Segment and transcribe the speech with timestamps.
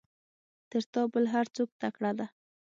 [0.69, 2.25] تر تا بل هر څوک تکړه ده.